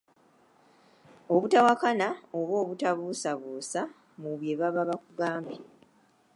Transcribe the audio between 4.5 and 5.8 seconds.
baba bakugambye.